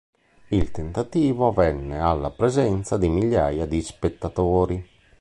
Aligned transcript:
Il 0.47 0.71
tentativo 0.71 1.45
avvenne 1.49 1.99
alla 1.99 2.31
presenza 2.31 2.97
di 2.97 3.07
migliaia 3.07 3.67
di 3.67 3.79
spettatori. 3.83 4.89